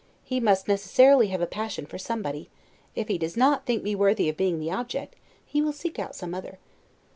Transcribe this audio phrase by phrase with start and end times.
[0.23, 2.49] He must necessarily have a passion for somebody;
[2.95, 6.15] if he does not think me worthy of being the object, he will seek out
[6.15, 6.57] some other.